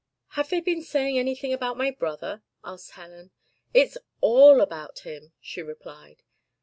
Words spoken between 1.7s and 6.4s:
my brother?" asked Helen. "It's all about him," she replied.